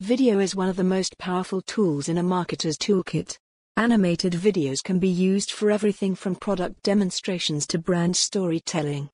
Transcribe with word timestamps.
Video 0.00 0.40
is 0.40 0.56
one 0.56 0.68
of 0.68 0.74
the 0.74 0.82
most 0.82 1.16
powerful 1.18 1.60
tools 1.60 2.08
in 2.08 2.18
a 2.18 2.22
marketer's 2.22 2.76
toolkit. 2.76 3.38
Animated 3.76 4.32
videos 4.32 4.82
can 4.82 4.98
be 4.98 5.08
used 5.08 5.52
for 5.52 5.70
everything 5.70 6.16
from 6.16 6.34
product 6.34 6.82
demonstrations 6.82 7.64
to 7.68 7.78
brand 7.78 8.16
storytelling, 8.16 9.08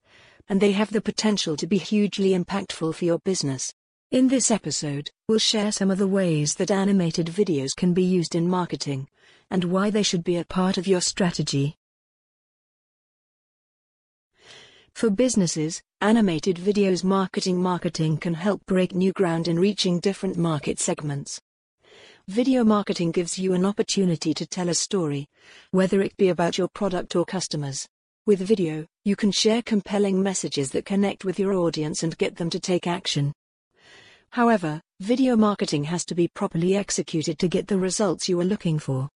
and 0.49 0.59
they 0.59 0.73
have 0.73 0.91
the 0.91 1.03
potential 1.03 1.55
to 1.59 1.67
be 1.67 1.77
hugely 1.77 2.31
impactful 2.31 2.95
for 2.95 3.05
your 3.05 3.19
business. 3.19 3.75
In 4.11 4.29
this 4.29 4.51
episode, 4.51 5.11
we'll 5.29 5.39
share 5.39 5.71
some 5.71 5.91
of 5.91 5.99
the 5.99 6.09
ways 6.09 6.55
that 6.55 6.71
animated 6.71 7.27
videos 7.27 7.77
can 7.77 7.93
be 7.93 8.03
used 8.03 8.35
in 8.35 8.49
marketing, 8.49 9.07
and 9.51 9.65
why 9.65 9.91
they 9.91 10.03
should 10.03 10.25
be 10.25 10.39
a 10.39 10.47
part 10.47 10.79
of 10.79 10.89
your 10.89 11.03
strategy. 11.03 11.77
For 14.95 15.11
businesses, 15.11 15.83
animated 16.01 16.57
videos 16.57 17.05
marketing 17.05 17.61
marketing 17.63 18.19
can 18.19 18.35
help 18.35 18.65
break 18.67 18.95
new 18.95 19.13
ground 19.13 19.49
in 19.49 19.59
reaching 19.59 20.01
different 20.01 20.37
market 20.37 20.79
segments. 20.79 21.41
Video 22.29 22.65
marketing 22.65 23.11
gives 23.11 23.39
you 23.39 23.55
an 23.55 23.65
opportunity 23.65 24.35
to 24.35 24.47
tell 24.47 24.69
a 24.69 24.75
story, 24.75 25.27
whether 25.71 26.03
it 26.03 26.17
be 26.17 26.29
about 26.29 26.59
your 26.59 26.69
product 26.69 27.17
or 27.17 27.25
customers. 27.25 27.89
With 28.27 28.41
video, 28.41 28.87
you 29.05 29.17
can 29.17 29.33
share 29.33 29.63
compelling 29.63 30.23
messages 30.23 30.71
that 30.73 30.85
connect 30.85 31.25
with 31.25 31.39
your 31.39 31.55
audience 31.55 32.03
and 32.03 32.17
get 32.19 32.37
them 32.37 32.51
to 32.51 32.61
take 32.61 32.87
action. 32.87 33.33
However, 34.31 34.81
video 35.01 35.35
marketing 35.35 35.85
has 35.85 36.05
to 36.05 36.15
be 36.15 36.29
properly 36.29 36.77
executed 36.77 37.39
to 37.39 37.49
get 37.49 37.67
the 37.69 37.79
results 37.79 38.29
you 38.29 38.39
are 38.39 38.45
looking 38.45 38.79
for. 38.79 39.09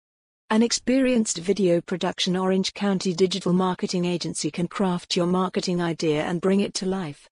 An 0.50 0.62
experienced 0.62 1.40
video 1.40 1.82
production 1.82 2.36
Orange 2.36 2.74
County 2.74 3.14
digital 3.14 3.54
marketing 3.54 4.06
agency 4.06 4.52
can 4.52 4.68
craft 4.68 5.16
your 5.16 5.26
marketing 5.26 5.82
idea 5.82 6.24
and 6.24 6.42
bring 6.42 6.60
it 6.60 6.76
to 6.76 6.86
life. 6.86 7.28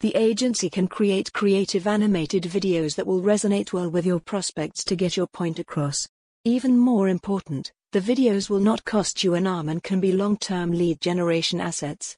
The 0.00 0.16
agency 0.16 0.70
can 0.70 0.88
create 0.88 1.32
creative 1.32 1.86
animated 1.86 2.44
videos 2.44 2.94
that 2.96 3.06
will 3.06 3.20
resonate 3.20 3.72
well 3.72 3.90
with 3.90 4.06
your 4.06 4.20
prospects 4.20 4.84
to 4.84 4.96
get 4.96 5.16
your 5.16 5.26
point 5.26 5.58
across. 5.58 6.08
Even 6.44 6.78
more 6.78 7.08
important, 7.08 7.72
the 7.92 8.00
videos 8.00 8.48
will 8.48 8.60
not 8.60 8.84
cost 8.84 9.22
you 9.22 9.34
an 9.34 9.46
arm 9.46 9.68
and 9.68 9.82
can 9.82 10.00
be 10.00 10.12
long 10.12 10.36
term 10.38 10.72
lead 10.72 11.00
generation 11.00 11.60
assets. 11.60 12.16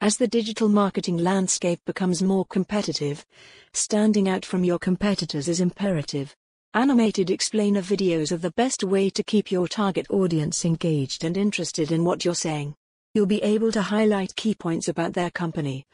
As 0.00 0.16
the 0.16 0.28
digital 0.28 0.68
marketing 0.68 1.18
landscape 1.18 1.80
becomes 1.84 2.22
more 2.22 2.44
competitive, 2.46 3.24
standing 3.72 4.28
out 4.28 4.44
from 4.44 4.64
your 4.64 4.78
competitors 4.78 5.46
is 5.46 5.60
imperative. 5.60 6.34
Animated 6.74 7.30
explainer 7.30 7.82
videos 7.82 8.32
are 8.32 8.38
the 8.38 8.52
best 8.52 8.82
way 8.82 9.10
to 9.10 9.22
keep 9.22 9.52
your 9.52 9.68
target 9.68 10.06
audience 10.08 10.64
engaged 10.64 11.22
and 11.22 11.36
interested 11.36 11.92
in 11.92 12.02
what 12.02 12.24
you're 12.24 12.34
saying. 12.34 12.74
You'll 13.12 13.26
be 13.26 13.42
able 13.42 13.70
to 13.72 13.82
highlight 13.82 14.34
key 14.36 14.54
points 14.54 14.88
about 14.88 15.12
their 15.12 15.30
company, 15.30 15.84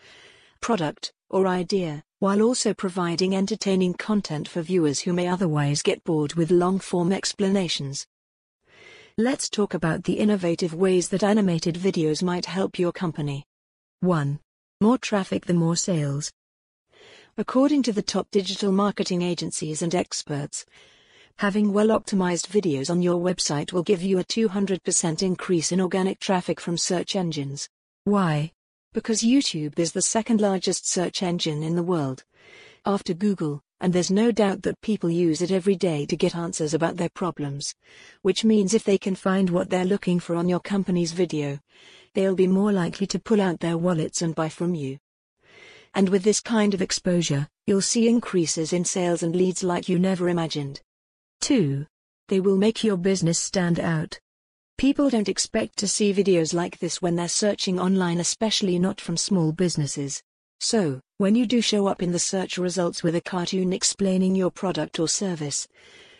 product, 0.61 1.13
or 1.31 1.49
idea, 1.49 2.05
while 2.21 2.43
also 2.43 2.75
providing 2.75 3.35
entertaining 3.35 3.95
content 3.95 4.47
for 4.47 4.63
viewers 4.63 5.01
who 5.01 5.13
may 5.13 5.27
otherwise 5.27 5.83
get 5.83 6.05
bored 6.05 6.35
with 6.35 6.53
long 6.53 6.79
form 6.79 7.13
explanations. 7.13 8.07
Let's 9.17 9.51
talk 9.51 9.75
about 9.75 10.05
the 10.05 10.21
innovative 10.21 10.75
ways 10.75 11.09
that 11.09 11.25
animated 11.25 11.75
videos 11.75 12.23
might 12.23 12.47
help 12.47 12.79
your 12.79 12.93
company. 12.93 13.45
1. 13.99 14.39
More 14.81 14.99
traffic 14.99 15.47
the 15.47 15.55
more 15.55 15.75
sales. 15.75 16.31
According 17.41 17.85
to 17.85 17.93
the 17.93 18.03
top 18.03 18.29
digital 18.33 18.73
marketing 18.73 19.23
agencies 19.23 19.81
and 19.81 19.95
experts, 19.95 20.67
having 21.37 21.73
well 21.73 21.87
optimized 21.87 22.49
videos 22.49 22.91
on 22.91 23.01
your 23.01 23.21
website 23.21 23.73
will 23.73 23.85
give 23.85 24.03
you 24.03 24.19
a 24.19 24.25
200% 24.25 25.23
increase 25.23 25.71
in 25.71 25.81
organic 25.81 26.19
traffic 26.19 26.61
from 26.61 26.77
search 26.77 27.15
engines. 27.15 27.69
Why? 28.03 28.51
Because 28.93 29.23
YouTube 29.23 29.79
is 29.79 29.93
the 29.93 30.03
second 30.03 30.41
largest 30.41 30.91
search 30.91 31.23
engine 31.23 31.63
in 31.63 31.77
the 31.77 31.83
world, 31.85 32.25
after 32.85 33.15
Google, 33.15 33.63
and 33.81 33.93
there's 33.93 34.11
no 34.11 34.33
doubt 34.33 34.63
that 34.63 34.81
people 34.81 35.09
use 35.09 35.41
it 35.41 35.53
every 35.53 35.77
day 35.77 36.07
to 36.07 36.17
get 36.17 36.35
answers 36.35 36.75
about 36.75 36.97
their 36.97 37.09
problems. 37.09 37.73
Which 38.23 38.43
means 38.43 38.75
if 38.75 38.83
they 38.83 38.99
can 38.99 39.15
find 39.15 39.49
what 39.49 39.71
they're 39.71 39.85
looking 39.85 40.19
for 40.19 40.35
on 40.35 40.49
your 40.49 40.59
company's 40.59 41.13
video, 41.13 41.61
they'll 42.15 42.35
be 42.35 42.49
more 42.49 42.73
likely 42.73 43.07
to 43.07 43.21
pull 43.21 43.41
out 43.41 43.61
their 43.61 43.79
wallets 43.79 44.23
and 44.23 44.35
buy 44.35 44.49
from 44.49 44.75
you. 44.75 44.99
And 45.95 46.09
with 46.09 46.23
this 46.23 46.41
kind 46.41 46.75
of 46.75 46.83
exposure, 46.83 47.49
you'll 47.67 47.81
see 47.81 48.09
increases 48.09 48.73
in 48.73 48.85
sales 48.85 49.23
and 49.23 49.35
leads 49.35 49.63
like 49.63 49.89
you 49.89 49.99
never 49.99 50.29
imagined. 50.29 50.81
2. 51.41 51.87
They 52.29 52.41
will 52.41 52.57
make 52.57 52.85
your 52.85 52.97
business 52.97 53.39
stand 53.39 53.81
out. 53.81 54.19
People 54.77 55.11
don't 55.11 55.29
expect 55.29 55.77
to 55.79 55.89
see 55.89 56.15
videos 56.15 56.55
like 56.55 56.79
this 56.79 57.03
when 57.03 57.17
they're 57.17 57.29
searching 57.29 57.81
online, 57.81 58.21
especially 58.21 58.79
not 58.79 59.01
from 59.01 59.17
small 59.17 59.51
businesses. 59.51 60.23
So, 60.61 61.01
when 61.19 61.35
you 61.35 61.47
do 61.47 61.61
show 61.61 61.87
up 61.87 62.03
in 62.03 62.13
the 62.13 62.19
search 62.19 62.59
results 62.59 63.03
with 63.03 63.17
a 63.17 63.21
cartoon 63.21 63.73
explaining 63.73 64.37
your 64.37 64.51
product 64.51 65.01
or 65.01 65.09
service, 65.09 65.67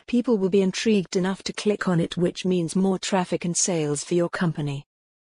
people 0.07 0.39
will 0.39 0.49
be 0.49 0.63
intrigued 0.63 1.17
enough 1.17 1.43
to 1.45 1.53
click 1.53 1.87
on 1.87 2.01
it, 2.01 2.17
which 2.17 2.45
means 2.45 2.75
more 2.75 2.99
traffic 2.99 3.45
and 3.45 3.57
sales 3.57 4.03
for 4.03 4.15
your 4.15 4.29
company. 4.29 4.85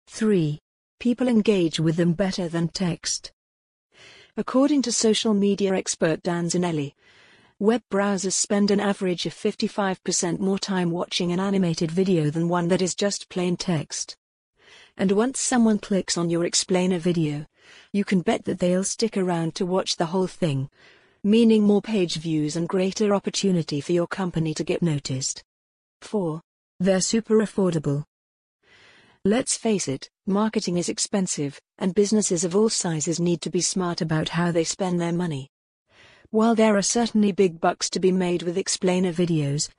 3. 0.08 0.60
People 1.00 1.28
engage 1.28 1.80
with 1.80 1.96
them 1.96 2.14
better 2.14 2.48
than 2.48 2.68
text. 2.70 3.32
According 4.36 4.82
to 4.84 4.92
social 4.92 5.36
media 5.36 5.76
expert 5.76 6.24
Dan 6.24 6.48
Zarrella, 6.48 6.92
web 7.60 7.84
browsers 7.92 8.34
spend 8.34 8.72
an 8.72 8.80
average 8.80 9.28
of 9.28 9.34
55% 9.36 10.40
more 10.40 10.58
time 10.58 10.90
watching 10.90 11.32
an 11.32 11.40
animated 11.40 11.92
video 11.92 12.32
than 12.32 12.50
one 12.50 12.68
that 12.70 12.82
is 12.82 12.96
just 12.96 13.30
plain 13.30 13.58
text. 13.58 14.18
And 14.98 15.12
once 15.12 15.40
someone 15.40 15.78
clicks 15.78 16.18
on 16.18 16.32
your 16.32 16.46
explainer 16.46 16.98
video, 16.98 17.46
you 17.92 18.04
can 18.04 18.22
bet 18.22 18.46
that 18.46 18.58
they'll 18.58 18.84
stick 18.84 19.18
around 19.18 19.54
to 19.54 19.68
watch 19.68 19.98
the 19.98 20.08
whole 20.08 20.26
thing, 20.26 20.68
meaning 21.24 21.62
more 21.62 21.84
page 21.84 22.16
views 22.16 22.56
and 22.56 22.68
greater 22.68 23.14
opportunity 23.14 23.82
for 23.82 23.92
your 23.92 24.08
company 24.08 24.56
to 24.56 24.64
get 24.64 24.82
noticed. 24.82 25.44
4. 26.02 26.42
They're 26.80 27.02
super 27.02 27.38
affordable. 27.38 28.06
Let's 29.26 29.56
face 29.56 29.88
it, 29.88 30.10
marketing 30.26 30.76
is 30.76 30.90
expensive, 30.90 31.58
and 31.78 31.96
businesses 31.96 32.44
of 32.44 32.58
all 32.58 32.68
sizes 32.68 33.22
need 33.22 33.40
to 33.44 33.50
be 33.50 33.62
smart 33.62 34.02
about 34.02 34.28
how 34.28 34.52
they 34.52 34.66
spend 34.66 35.00
their 35.00 35.14
money. 35.14 35.50
While 36.30 36.56
there 36.56 36.76
are 36.76 36.82
certainly 36.82 37.32
big 37.32 37.62
bucks 37.62 37.90
to 37.92 38.02
be 38.02 38.12
made 38.12 38.44
with 38.44 38.58
explainer 38.58 39.14
videos, 39.14 39.70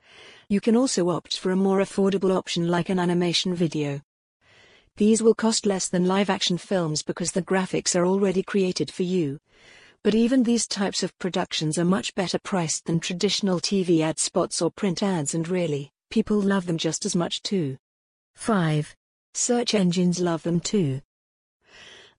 you 0.49 0.59
can 0.59 0.75
also 0.75 1.09
opt 1.09 1.37
for 1.37 1.51
a 1.51 1.55
more 1.55 1.77
affordable 1.77 2.35
option 2.35 2.69
like 2.69 2.89
an 2.89 2.97
animation 2.97 3.53
video. 3.53 4.01
These 4.97 5.21
will 5.21 5.35
cost 5.35 5.67
less 5.67 5.89
than 5.89 6.07
live 6.07 6.31
action 6.31 6.57
films 6.57 7.03
because 7.03 7.33
the 7.33 7.43
graphics 7.43 7.95
are 7.95 8.07
already 8.07 8.41
created 8.41 8.89
for 8.89 9.03
you. 9.03 9.39
But 10.01 10.15
even 10.15 10.41
these 10.41 10.65
types 10.65 11.03
of 11.03 11.15
productions 11.19 11.77
are 11.77 11.85
much 11.85 12.15
better 12.15 12.39
priced 12.39 12.85
than 12.85 12.99
traditional 12.99 13.59
TV 13.59 14.01
ad 14.01 14.17
spots 14.17 14.59
or 14.59 14.71
print 14.71 15.03
ads, 15.03 15.35
and 15.35 15.47
really, 15.47 15.91
people 16.09 16.41
love 16.41 16.65
them 16.65 16.79
just 16.79 17.05
as 17.05 17.15
much 17.15 17.43
too. 17.43 17.77
5. 18.33 18.95
Search 19.37 19.73
engines 19.73 20.21
love 20.21 20.43
them 20.43 20.61
too. 20.61 21.01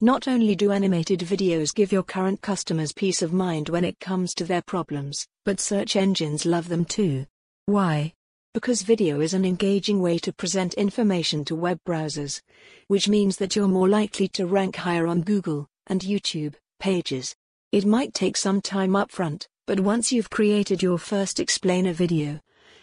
Not 0.02 0.28
only 0.28 0.54
do 0.54 0.70
animated 0.70 1.20
videos 1.20 1.74
give 1.74 1.90
your 1.90 2.02
current 2.02 2.42
customers 2.42 2.92
peace 2.92 3.22
of 3.22 3.32
mind 3.32 3.70
when 3.70 3.86
it 3.86 3.98
comes 3.98 4.34
to 4.34 4.44
their 4.44 4.60
problems, 4.60 5.26
but 5.42 5.58
search 5.58 5.96
engines 5.96 6.44
love 6.44 6.68
them 6.68 6.84
too. 6.84 7.24
Why? 7.64 8.12
Because 8.52 8.82
video 8.82 9.22
is 9.22 9.32
an 9.32 9.46
engaging 9.46 10.02
way 10.02 10.18
to 10.18 10.32
present 10.34 10.74
information 10.74 11.42
to 11.46 11.56
web 11.56 11.80
browsers, 11.88 12.42
which 12.88 13.08
means 13.08 13.38
that 13.38 13.56
you're 13.56 13.66
more 13.66 13.88
likely 13.88 14.28
to 14.28 14.46
rank 14.46 14.76
higher 14.76 15.06
on 15.06 15.22
Google 15.22 15.66
and 15.86 16.02
YouTube 16.02 16.52
pages. 16.80 17.34
It 17.72 17.86
might 17.86 18.12
take 18.12 18.36
some 18.36 18.60
time 18.60 18.94
up 18.94 19.10
front, 19.10 19.48
but 19.66 19.80
once 19.80 20.12
you've 20.12 20.28
created 20.28 20.82
your 20.82 20.98
first 20.98 21.40
explainer 21.40 21.94
video, 21.94 22.40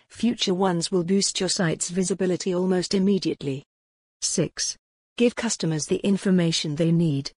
future 0.10 0.56
ones 0.56 0.92
will 0.92 1.04
boost 1.04 1.40
your 1.40 1.50
site's 1.50 1.92
visibility 1.92 2.56
almost 2.56 2.96
immediately. 2.96 3.64
6. 4.24 4.78
Give 5.18 5.36
customers 5.36 5.86
the 5.86 5.98
information 5.98 6.76
they 6.76 6.92
need. 6.92 7.32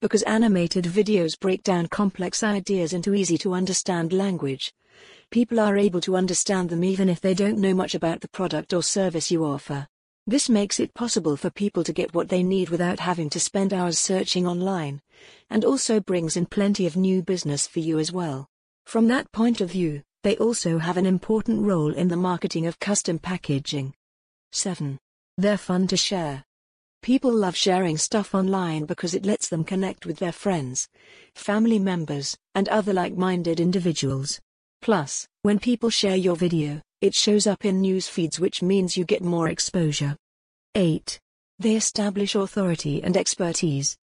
Because 0.00 0.22
animated 0.24 0.84
videos 0.84 1.38
break 1.38 1.62
down 1.62 1.86
complex 1.86 2.42
ideas 2.42 2.92
into 2.92 3.14
easy 3.14 3.38
to 3.38 3.54
understand 3.54 4.12
language, 4.12 4.72
people 5.30 5.60
are 5.60 5.76
able 5.76 6.00
to 6.02 6.16
understand 6.16 6.70
them 6.70 6.84
even 6.84 7.08
if 7.08 7.20
they 7.20 7.34
don't 7.34 7.58
know 7.58 7.74
much 7.74 7.94
about 7.94 8.20
the 8.20 8.28
product 8.28 8.72
or 8.72 8.82
service 8.82 9.30
you 9.30 9.44
offer. 9.44 9.86
This 10.26 10.48
makes 10.48 10.80
it 10.80 10.92
possible 10.92 11.36
for 11.36 11.50
people 11.50 11.84
to 11.84 11.92
get 11.92 12.12
what 12.12 12.28
they 12.28 12.42
need 12.42 12.68
without 12.68 12.98
having 12.98 13.30
to 13.30 13.38
spend 13.38 13.72
hours 13.72 13.98
searching 13.98 14.46
online, 14.46 15.00
and 15.50 15.64
also 15.64 16.00
brings 16.00 16.36
in 16.36 16.46
plenty 16.46 16.84
of 16.84 16.96
new 16.96 17.22
business 17.22 17.66
for 17.66 17.78
you 17.78 18.00
as 18.00 18.10
well. 18.10 18.48
From 18.86 19.06
that 19.08 19.30
point 19.30 19.60
of 19.60 19.70
view, 19.70 20.02
they 20.24 20.36
also 20.38 20.78
have 20.78 20.96
an 20.96 21.06
important 21.06 21.64
role 21.64 21.94
in 21.94 22.08
the 22.08 22.16
marketing 22.16 22.66
of 22.66 22.80
custom 22.80 23.20
packaging. 23.20 23.94
7. 24.50 24.98
They're 25.38 25.58
fun 25.58 25.86
to 25.88 25.96
share. 25.96 26.44
People 27.02 27.32
love 27.32 27.54
sharing 27.54 27.98
stuff 27.98 28.34
online 28.34 28.86
because 28.86 29.14
it 29.14 29.26
lets 29.26 29.48
them 29.48 29.64
connect 29.64 30.06
with 30.06 30.18
their 30.18 30.32
friends, 30.32 30.88
family 31.34 31.78
members, 31.78 32.36
and 32.54 32.68
other 32.68 32.92
like 32.92 33.14
minded 33.14 33.60
individuals. 33.60 34.40
Plus, 34.80 35.28
when 35.42 35.58
people 35.58 35.90
share 35.90 36.16
your 36.16 36.36
video, 36.36 36.80
it 37.02 37.14
shows 37.14 37.46
up 37.46 37.64
in 37.64 37.80
news 37.80 38.08
feeds, 38.08 38.40
which 38.40 38.62
means 38.62 38.96
you 38.96 39.04
get 39.04 39.22
more 39.22 39.48
exposure. 39.48 40.16
8. 40.74 41.20
They 41.58 41.76
establish 41.76 42.34
authority 42.34 43.02
and 43.02 43.16
expertise. 43.16 43.96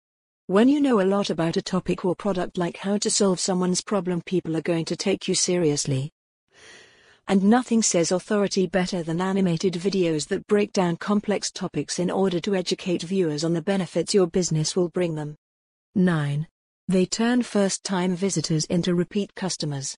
When 0.47 0.67
you 0.67 0.81
know 0.81 0.99
a 0.99 1.07
lot 1.07 1.29
about 1.29 1.55
a 1.55 1.61
topic 1.61 2.03
or 2.03 2.13
product 2.13 2.57
like 2.57 2.77
how 2.77 2.97
to 2.97 3.09
solve 3.09 3.39
someone's 3.39 3.81
problem, 3.81 4.21
people 4.25 4.57
are 4.57 4.61
going 4.61 4.85
to 4.85 4.97
take 4.97 5.29
you 5.29 5.35
seriously. 5.35 6.11
And 7.31 7.43
nothing 7.45 7.81
says 7.81 8.11
authority 8.11 8.67
better 8.67 9.03
than 9.03 9.21
animated 9.21 9.75
videos 9.75 10.27
that 10.27 10.45
break 10.47 10.73
down 10.73 10.97
complex 10.97 11.49
topics 11.49 11.97
in 11.97 12.11
order 12.11 12.41
to 12.41 12.55
educate 12.55 13.03
viewers 13.03 13.45
on 13.45 13.53
the 13.53 13.61
benefits 13.61 14.13
your 14.13 14.27
business 14.27 14.75
will 14.75 14.89
bring 14.89 15.15
them. 15.15 15.37
9. 15.95 16.45
They 16.89 17.05
turn 17.05 17.41
first 17.41 17.85
time 17.85 18.17
visitors 18.17 18.65
into 18.65 18.95
repeat 18.95 19.33
customers. 19.33 19.95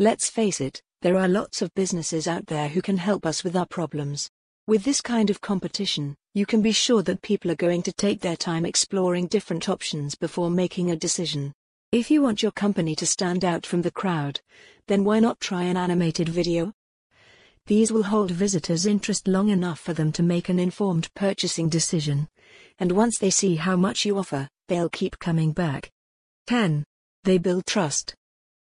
Let's 0.00 0.28
face 0.28 0.60
it, 0.60 0.82
there 1.00 1.16
are 1.16 1.28
lots 1.28 1.62
of 1.62 1.72
businesses 1.74 2.26
out 2.26 2.48
there 2.48 2.70
who 2.70 2.82
can 2.82 2.96
help 2.96 3.24
us 3.24 3.44
with 3.44 3.54
our 3.54 3.66
problems. 3.66 4.28
With 4.66 4.82
this 4.82 5.00
kind 5.00 5.30
of 5.30 5.40
competition, 5.40 6.16
you 6.34 6.44
can 6.44 6.60
be 6.60 6.72
sure 6.72 7.04
that 7.04 7.22
people 7.22 7.52
are 7.52 7.54
going 7.54 7.84
to 7.84 7.92
take 7.92 8.20
their 8.20 8.34
time 8.34 8.66
exploring 8.66 9.28
different 9.28 9.68
options 9.68 10.16
before 10.16 10.50
making 10.50 10.90
a 10.90 10.96
decision. 10.96 11.52
If 11.92 12.10
you 12.10 12.20
want 12.20 12.42
your 12.42 12.50
company 12.50 12.96
to 12.96 13.06
stand 13.06 13.44
out 13.44 13.64
from 13.64 13.82
the 13.82 13.92
crowd, 13.92 14.40
then 14.88 15.04
why 15.04 15.20
not 15.20 15.38
try 15.38 15.62
an 15.62 15.76
animated 15.76 16.28
video? 16.28 16.72
These 17.66 17.92
will 17.92 18.02
hold 18.02 18.32
visitors' 18.32 18.86
interest 18.86 19.28
long 19.28 19.50
enough 19.50 19.78
for 19.78 19.92
them 19.92 20.10
to 20.12 20.22
make 20.24 20.48
an 20.48 20.58
informed 20.58 21.08
purchasing 21.14 21.68
decision. 21.68 22.28
And 22.80 22.90
once 22.90 23.18
they 23.18 23.30
see 23.30 23.54
how 23.54 23.76
much 23.76 24.04
you 24.04 24.18
offer, 24.18 24.48
they'll 24.66 24.88
keep 24.88 25.20
coming 25.20 25.52
back. 25.52 25.92
10. 26.48 26.84
They 27.22 27.38
build 27.38 27.66
trust. 27.66 28.16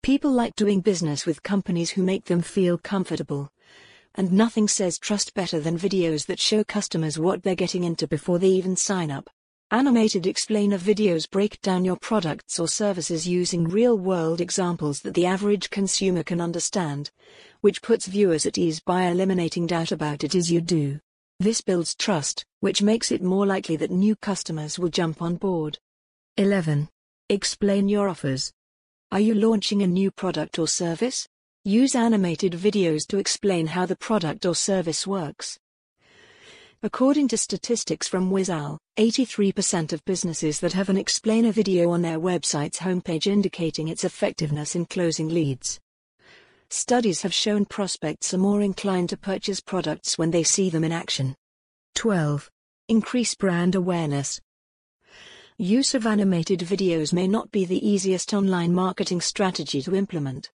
People 0.04 0.32
like 0.32 0.56
doing 0.58 0.82
business 0.82 1.26
with 1.26 1.42
companies 1.42 1.92
who 1.92 2.04
make 2.04 2.26
them 2.26 2.42
feel 2.42 2.78
comfortable. 2.78 3.50
And 4.16 4.34
nothing 4.34 4.68
says 4.68 5.00
trust 5.00 5.34
better 5.34 5.62
than 5.62 5.80
videos 5.80 6.26
that 6.26 6.40
show 6.40 6.66
customers 6.66 7.18
what 7.18 7.44
they're 7.44 7.56
getting 7.56 7.86
into 7.86 8.08
before 8.08 8.40
they 8.40 8.50
even 8.50 8.76
sign 8.76 9.10
up. 9.10 9.30
Animated 9.72 10.28
explainer 10.28 10.78
videos 10.78 11.28
break 11.28 11.60
down 11.62 11.86
your 11.86 11.98
products 11.98 12.60
or 12.60 12.68
services 12.68 13.28
using 13.28 13.64
real 13.64 13.98
world 13.98 14.40
examples 14.40 15.02
that 15.02 15.16
the 15.16 15.26
average 15.26 15.72
consumer 15.72 16.22
can 16.22 16.40
understand, 16.40 17.10
which 17.62 17.82
puts 17.82 18.06
viewers 18.06 18.46
at 18.46 18.60
ease 18.60 18.80
by 18.80 19.06
eliminating 19.06 19.66
doubt 19.66 19.92
about 19.92 20.24
it 20.24 20.36
as 20.36 20.52
you 20.52 20.62
do. 20.62 21.00
This 21.40 21.62
builds 21.62 21.96
trust, 21.96 22.46
which 22.60 22.84
makes 22.84 23.12
it 23.12 23.24
more 23.24 23.48
likely 23.48 23.76
that 23.78 23.90
new 23.90 24.16
customers 24.16 24.78
will 24.78 24.90
jump 24.90 25.20
on 25.24 25.36
board. 25.36 25.80
11. 26.38 26.88
Explain 27.30 27.90
your 27.90 28.08
offers. 28.08 28.54
Are 29.12 29.20
you 29.20 29.34
launching 29.34 29.82
a 29.82 29.88
new 29.88 30.12
product 30.12 30.60
or 30.60 30.68
service? 30.68 31.28
Use 31.64 31.96
animated 31.96 32.54
videos 32.54 33.08
to 33.08 33.18
explain 33.18 33.66
how 33.66 33.88
the 33.88 33.96
product 33.96 34.46
or 34.46 34.54
service 34.54 35.08
works. 35.08 35.58
According 36.84 37.30
to 37.30 37.38
statistics 37.38 38.08
from 38.08 38.30
Wyzowl, 38.30 38.78
83% 38.98 39.94
of 39.94 40.06
businesses 40.06 40.60
that 40.60 40.74
have 40.74 40.90
an 40.90 40.98
explainer 40.98 41.52
video 41.52 41.90
on 41.92 42.02
their 42.02 42.20
website's 42.20 42.80
homepage 42.80 43.28
indicating 43.28 43.88
its 43.88 44.04
effectiveness 44.04 44.76
in 44.76 44.86
closing 44.86 45.30
leads. 45.30 45.80
Studies 46.70 47.22
have 47.22 47.34
shown 47.34 47.66
prospects 47.66 48.34
are 48.34 48.40
more 48.40 48.62
inclined 48.62 49.10
to 49.10 49.18
purchase 49.18 49.62
products 49.62 50.18
when 50.18 50.32
they 50.32 50.44
see 50.44 50.70
them 50.70 50.84
in 50.84 50.92
action. 50.92 51.36
12. 51.96 52.52
Increase 52.90 53.36
brand 53.36 53.76
awareness. 53.76 54.42
Use 55.58 55.96
of 55.96 56.06
animated 56.06 56.60
videos 56.60 57.14
may 57.14 57.28
not 57.28 57.50
be 57.52 57.64
the 57.64 57.88
easiest 57.88 58.34
online 58.34 58.74
marketing 58.74 59.22
strategy 59.22 59.82
to 59.82 59.96
implement. 59.96 60.52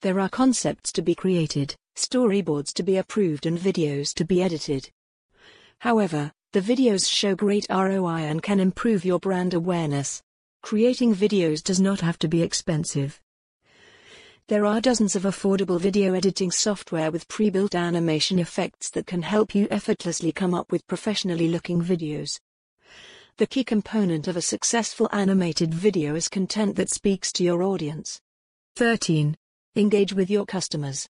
There 0.00 0.18
are 0.18 0.28
concepts 0.28 0.90
to 0.92 1.02
be 1.02 1.14
created, 1.14 1.76
storyboards 1.96 2.72
to 2.74 2.82
be 2.82 2.96
approved, 2.96 3.46
and 3.46 3.56
videos 3.56 4.12
to 4.14 4.24
be 4.24 4.42
edited. 4.42 4.90
However, 5.80 6.30
the 6.52 6.60
videos 6.60 7.10
show 7.10 7.34
great 7.34 7.66
ROI 7.70 8.20
and 8.28 8.42
can 8.42 8.60
improve 8.60 9.04
your 9.04 9.18
brand 9.18 9.54
awareness. 9.54 10.22
Creating 10.62 11.14
videos 11.14 11.62
does 11.62 11.80
not 11.80 12.00
have 12.00 12.18
to 12.18 12.28
be 12.28 12.42
expensive. 12.42 13.18
There 14.48 14.66
are 14.66 14.80
dozens 14.82 15.16
of 15.16 15.22
affordable 15.22 15.80
video 15.80 16.12
editing 16.12 16.50
software 16.50 17.10
with 17.10 17.28
pre 17.28 17.48
built 17.48 17.74
animation 17.74 18.38
effects 18.38 18.90
that 18.90 19.06
can 19.06 19.22
help 19.22 19.54
you 19.54 19.68
effortlessly 19.70 20.32
come 20.32 20.52
up 20.52 20.70
with 20.70 20.86
professionally 20.86 21.48
looking 21.48 21.80
videos. 21.80 22.40
The 23.38 23.46
key 23.46 23.64
component 23.64 24.28
of 24.28 24.36
a 24.36 24.42
successful 24.42 25.08
animated 25.12 25.72
video 25.72 26.14
is 26.14 26.28
content 26.28 26.76
that 26.76 26.90
speaks 26.90 27.32
to 27.32 27.44
your 27.44 27.62
audience. 27.62 28.20
13. 28.76 29.34
Engage 29.76 30.12
with 30.12 30.28
your 30.28 30.44
customers. 30.44 31.08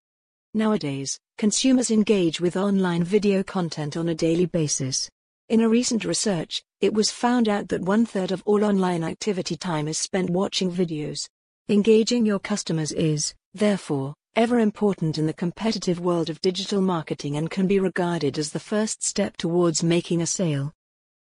Nowadays, 0.55 1.19
consumers 1.41 1.91
engage 1.91 2.39
with 2.39 2.55
online 2.55 3.03
video 3.03 3.43
content 3.43 3.97
on 3.97 4.11
a 4.11 4.15
daily 4.15 4.45
basis. 4.45 5.09
In 5.49 5.63
a 5.63 5.69
recent 5.71 6.05
research, 6.05 6.63
it 6.83 6.93
was 6.93 7.11
found 7.11 7.49
out 7.49 7.67
that 7.69 7.81
one 7.81 8.05
third 8.05 8.31
of 8.31 8.43
all 8.45 8.63
online 8.63 9.03
activity 9.03 9.57
time 9.57 9.89
is 9.89 9.97
spent 9.97 10.29
watching 10.29 10.71
videos. 10.71 11.27
Engaging 11.71 12.27
your 12.27 12.41
customers 12.41 12.93
is, 12.93 13.33
therefore, 13.55 14.13
ever 14.37 14.59
important 14.59 15.17
in 15.17 15.25
the 15.25 15.33
competitive 15.33 15.99
world 15.99 16.29
of 16.29 16.43
digital 16.43 16.83
marketing 16.83 17.39
and 17.39 17.51
can 17.51 17.67
be 17.67 17.81
regarded 17.81 18.39
as 18.39 18.51
the 18.51 18.61
first 18.61 19.03
step 19.03 19.35
towards 19.39 19.83
making 19.83 20.21
a 20.21 20.27
sale. 20.27 20.71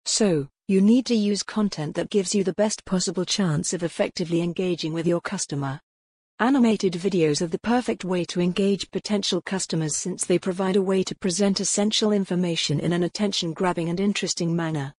So, 0.06 0.47
you 0.69 0.79
need 0.79 1.06
to 1.07 1.13
use 1.13 1.44
content 1.44 1.94
that 1.95 2.09
gives 2.09 2.33
you 2.33 2.45
the 2.45 2.53
best 2.53 2.85
possible 2.85 3.25
chance 3.25 3.73
of 3.73 3.83
effectively 3.83 4.39
engaging 4.39 4.94
with 4.94 5.07
your 5.07 5.19
customer. 5.19 5.81
Animated 6.42 6.92
videos 6.92 7.42
are 7.42 7.48
the 7.48 7.58
perfect 7.58 8.04
way 8.04 8.26
to 8.26 8.42
engage 8.42 8.92
potential 8.92 9.40
customers 9.40 9.96
since 9.96 10.26
they 10.26 10.38
provide 10.38 10.76
a 10.76 10.82
way 10.82 11.02
to 11.02 11.16
present 11.16 11.62
essential 11.62 12.12
information 12.12 12.82
in 12.82 12.92
an 12.92 13.04
attention 13.04 13.54
grabbing 13.54 13.88
and 13.88 14.02
interesting 14.02 14.54
manner. 14.54 14.94